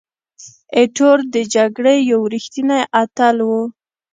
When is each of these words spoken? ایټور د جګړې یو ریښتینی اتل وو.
ایټور 0.77 1.17
د 1.33 1.35
جګړې 1.55 1.95
یو 2.11 2.21
ریښتینی 2.33 2.81
اتل 3.01 3.37
وو. 3.47 3.63